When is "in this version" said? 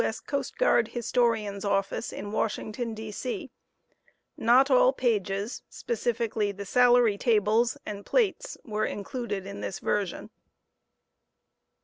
9.45-10.31